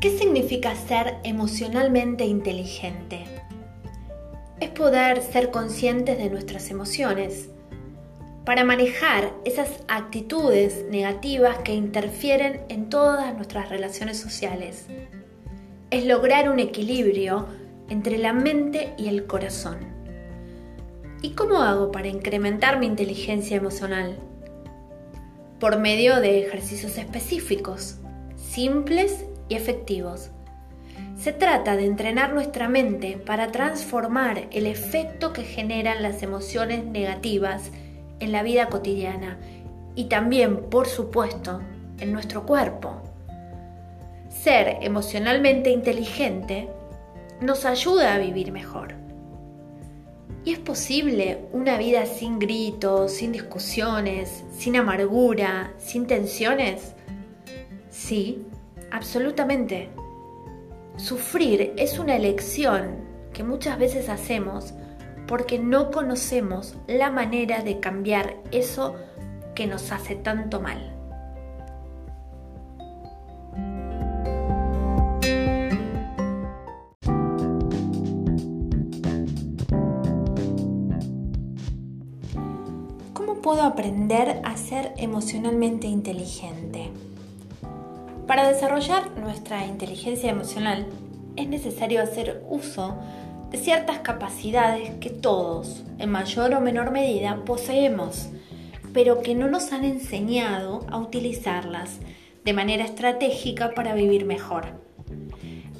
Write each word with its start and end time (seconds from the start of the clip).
¿Qué 0.00 0.10
significa 0.18 0.74
ser 0.74 1.16
emocionalmente 1.24 2.26
inteligente? 2.26 3.24
Es 4.60 4.68
poder 4.68 5.22
ser 5.22 5.50
conscientes 5.50 6.18
de 6.18 6.28
nuestras 6.28 6.70
emociones 6.70 7.48
para 8.44 8.62
manejar 8.62 9.32
esas 9.46 9.70
actitudes 9.88 10.84
negativas 10.90 11.56
que 11.60 11.72
interfieren 11.72 12.60
en 12.68 12.90
todas 12.90 13.34
nuestras 13.34 13.70
relaciones 13.70 14.18
sociales. 14.18 14.86
Es 15.90 16.04
lograr 16.04 16.50
un 16.50 16.60
equilibrio 16.60 17.46
entre 17.88 18.18
la 18.18 18.34
mente 18.34 18.92
y 18.98 19.08
el 19.08 19.26
corazón. 19.26 19.78
¿Y 21.22 21.30
cómo 21.30 21.62
hago 21.62 21.90
para 21.90 22.08
incrementar 22.08 22.78
mi 22.78 22.84
inteligencia 22.84 23.56
emocional? 23.56 24.18
Por 25.58 25.78
medio 25.78 26.20
de 26.20 26.40
ejercicios 26.40 26.98
específicos, 26.98 27.96
simples 28.36 29.24
y 29.48 29.54
efectivos. 29.54 30.30
Se 31.16 31.32
trata 31.32 31.76
de 31.76 31.86
entrenar 31.86 32.32
nuestra 32.32 32.68
mente 32.68 33.18
para 33.18 33.52
transformar 33.52 34.48
el 34.50 34.66
efecto 34.66 35.32
que 35.32 35.42
generan 35.42 36.02
las 36.02 36.22
emociones 36.22 36.84
negativas 36.84 37.70
en 38.20 38.32
la 38.32 38.42
vida 38.42 38.68
cotidiana 38.68 39.38
y 39.94 40.04
también, 40.04 40.68
por 40.70 40.86
supuesto, 40.86 41.60
en 41.98 42.12
nuestro 42.12 42.44
cuerpo. 42.44 43.02
Ser 44.28 44.78
emocionalmente 44.82 45.70
inteligente 45.70 46.68
nos 47.40 47.64
ayuda 47.64 48.14
a 48.14 48.18
vivir 48.18 48.52
mejor. 48.52 48.94
¿Y 50.44 50.52
es 50.52 50.58
posible 50.60 51.40
una 51.52 51.76
vida 51.76 52.06
sin 52.06 52.38
gritos, 52.38 53.12
sin 53.12 53.32
discusiones, 53.32 54.44
sin 54.56 54.76
amargura, 54.76 55.72
sin 55.78 56.06
tensiones? 56.06 56.94
Sí, 57.90 58.46
absolutamente. 58.96 59.90
Sufrir 60.96 61.74
es 61.76 61.98
una 61.98 62.16
elección 62.16 63.04
que 63.34 63.44
muchas 63.44 63.78
veces 63.78 64.08
hacemos 64.08 64.72
porque 65.26 65.58
no 65.58 65.90
conocemos 65.90 66.76
la 66.86 67.10
manera 67.10 67.62
de 67.62 67.78
cambiar 67.78 68.36
eso 68.52 68.96
que 69.54 69.66
nos 69.66 69.92
hace 69.92 70.14
tanto 70.14 70.62
mal. 70.62 70.94
¿Cómo 83.12 83.42
puedo 83.42 83.62
aprender 83.62 84.40
a 84.42 84.56
ser 84.56 84.94
emocionalmente 84.96 85.86
inteligente? 85.86 86.90
Para 88.26 88.48
desarrollar 88.48 89.16
nuestra 89.18 89.66
inteligencia 89.66 90.30
emocional 90.30 90.86
es 91.36 91.46
necesario 91.48 92.02
hacer 92.02 92.42
uso 92.48 92.96
de 93.52 93.58
ciertas 93.58 94.00
capacidades 94.00 94.90
que 94.96 95.10
todos, 95.10 95.84
en 95.98 96.10
mayor 96.10 96.52
o 96.54 96.60
menor 96.60 96.90
medida, 96.90 97.44
poseemos, 97.44 98.28
pero 98.92 99.22
que 99.22 99.36
no 99.36 99.48
nos 99.48 99.72
han 99.72 99.84
enseñado 99.84 100.84
a 100.90 100.98
utilizarlas 100.98 102.00
de 102.44 102.52
manera 102.52 102.84
estratégica 102.84 103.74
para 103.74 103.94
vivir 103.94 104.24
mejor. 104.24 104.66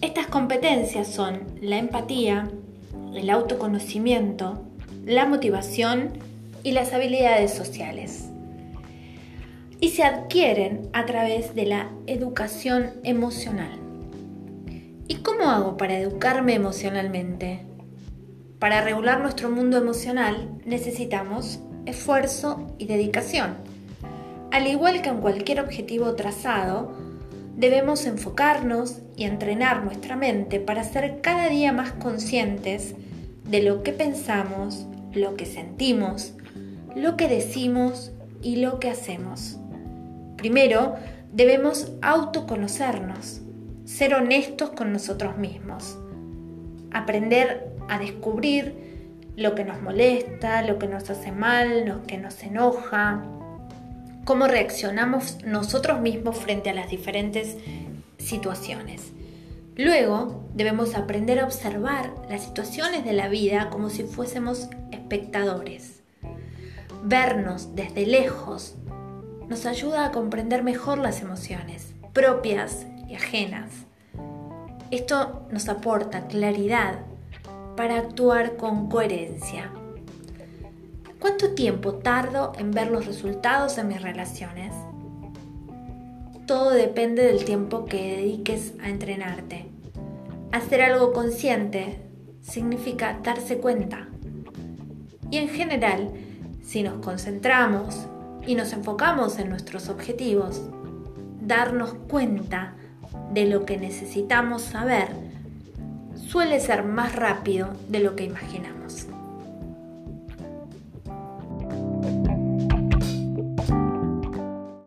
Estas 0.01 0.29
competencias 0.29 1.09
son 1.09 1.43
la 1.61 1.79
empatía, 1.79 2.49
el 3.13 3.29
autoconocimiento, 3.29 4.63
la 5.05 5.27
motivación 5.27 6.13
y 6.63 6.73
las 6.73 6.93
habilidades 6.93 7.53
sociales 7.53 8.31
y 9.81 9.91
se 9.91 10.05
adquieren 10.05 10.89
a 10.93 11.05
través 11.07 11.55
de 11.55 11.67
la 11.67 11.91
educación 12.07 12.93
emocional. 13.03 13.79
¿Y 15.09 15.17
cómo 15.17 15.51
hago 15.51 15.77
para 15.77 15.99
educarme 15.99 16.55
emocionalmente? 16.55 17.61
Para 18.59 18.81
regular 18.81 19.21
nuestro 19.21 19.51
mundo 19.51 19.77
emocional 19.77 20.49
necesitamos 20.65 21.61
esfuerzo 21.85 22.67
y 22.79 22.87
dedicación. 22.87 23.55
Al 24.51 24.67
igual 24.67 25.03
que 25.03 25.11
en 25.11 25.21
cualquier 25.21 25.61
objetivo 25.61 26.15
trazado, 26.15 26.97
debemos 27.57 28.07
enfocarnos 28.07 29.01
y 29.17 29.25
entrenar 29.25 29.85
nuestra 29.85 30.17
mente 30.17 30.61
para 30.61 30.85
ser 30.85 31.21
cada 31.21 31.49
día 31.49 31.73
más 31.73 31.93
conscientes 31.93 32.95
de 33.45 33.63
lo 33.63 33.83
que 33.83 33.93
pensamos, 33.93 34.87
lo 35.13 35.37
que 35.37 35.47
sentimos, 35.47 36.33
lo 36.95 37.17
que 37.17 37.29
decimos 37.29 38.13
y 38.43 38.57
lo 38.57 38.81
que 38.81 38.91
hacemos. 38.91 39.59
Primero, 40.37 40.97
debemos 41.33 41.93
autoconocernos, 42.03 43.41
ser 43.85 44.15
honestos 44.15 44.71
con 44.71 44.93
nosotros 44.93 45.37
mismos, 45.39 45.99
aprender 46.93 47.73
a 47.89 47.99
descubrir 47.99 48.75
lo 49.37 49.55
que 49.55 49.65
nos 49.65 49.81
molesta, 49.83 50.63
lo 50.63 50.79
que 50.79 50.89
nos 50.89 51.09
hace 51.11 51.31
mal, 51.31 51.87
lo 51.87 52.03
que 52.05 52.19
nos 52.19 52.43
enoja, 52.43 53.23
cómo 54.25 54.49
reaccionamos 54.49 55.39
nosotros 55.45 56.01
mismos 56.01 56.37
frente 56.37 56.71
a 56.71 56.75
las 56.75 56.91
diferentes 56.91 57.57
situaciones. 58.19 59.13
Luego 59.77 60.49
debemos 60.55 60.95
aprender 60.95 61.39
a 61.39 61.45
observar 61.45 62.15
las 62.31 62.45
situaciones 62.45 63.05
de 63.05 63.13
la 63.13 63.29
vida 63.29 63.69
como 63.71 63.91
si 63.91 64.05
fuésemos 64.05 64.69
espectadores. 64.91 66.01
Vernos 67.05 67.75
desde 67.75 68.07
lejos 68.07 68.75
nos 69.49 69.67
ayuda 69.67 70.07
a 70.07 70.13
comprender 70.13 70.63
mejor 70.63 70.99
las 70.99 71.23
emociones 71.23 71.95
propias 72.17 72.87
y 73.09 73.15
ajenas. 73.15 73.71
Esto 74.91 75.47
nos 75.51 75.69
aporta 75.69 76.29
claridad 76.29 77.01
para 77.77 77.99
actuar 77.99 78.57
con 78.57 78.89
coherencia. 78.89 79.71
¿Cuánto 81.21 81.51
tiempo 81.55 81.97
tardo 81.97 82.53
en 82.59 82.71
ver 82.71 82.91
los 82.91 83.05
resultados 83.05 83.77
de 83.77 83.85
mis 83.85 84.01
relaciones? 84.01 84.73
Todo 86.47 86.71
depende 86.71 87.25
del 87.25 87.45
tiempo 87.45 87.85
que 87.85 88.17
dediques 88.17 88.73
a 88.83 88.89
entrenarte. 88.89 89.67
Hacer 90.53 90.81
algo 90.81 91.13
consciente 91.13 91.99
significa 92.41 93.19
darse 93.23 93.59
cuenta. 93.59 94.09
Y 95.31 95.37
en 95.37 95.49
general, 95.49 96.13
si 96.63 96.83
nos 96.83 97.05
concentramos 97.05 98.07
y 98.47 98.55
nos 98.55 98.73
enfocamos 98.73 99.39
en 99.39 99.49
nuestros 99.49 99.89
objetivos, 99.89 100.63
darnos 101.41 101.95
cuenta 102.09 102.75
de 103.33 103.47
lo 103.47 103.65
que 103.65 103.77
necesitamos 103.77 104.63
saber 104.63 105.09
suele 106.15 106.61
ser 106.61 106.85
más 106.85 107.15
rápido 107.15 107.69
de 107.89 108.01
lo 108.01 108.17
que 108.17 108.25
imaginamos. 108.25 109.07